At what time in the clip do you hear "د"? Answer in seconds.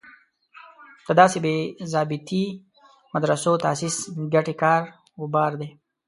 1.05-1.07